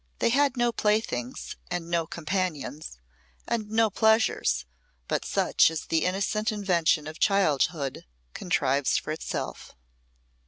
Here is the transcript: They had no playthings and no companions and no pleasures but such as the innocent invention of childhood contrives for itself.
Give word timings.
They 0.17 0.29
had 0.29 0.57
no 0.57 0.71
playthings 0.71 1.57
and 1.69 1.87
no 1.87 2.07
companions 2.07 2.97
and 3.47 3.69
no 3.69 3.91
pleasures 3.91 4.65
but 5.07 5.23
such 5.25 5.69
as 5.69 5.85
the 5.85 6.05
innocent 6.05 6.51
invention 6.51 7.05
of 7.05 7.19
childhood 7.19 8.05
contrives 8.33 8.97
for 8.97 9.11
itself. 9.11 9.75